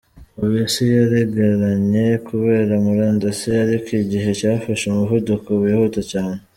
[0.39, 6.39] Ubu isi yaregeranye kubera murandasi ariko igihe cyafashe umuvuduko wihuta cyane.